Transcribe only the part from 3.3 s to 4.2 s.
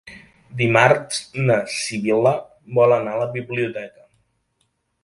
biblioteca.